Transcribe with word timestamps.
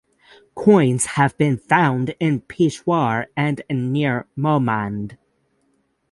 Coins 0.55 1.05
have 1.05 1.37
been 1.37 1.57
found 1.59 2.15
in 2.19 2.39
Peshawar 2.41 3.27
and 3.37 3.61
near 3.69 4.25
Mohmand. 4.35 5.15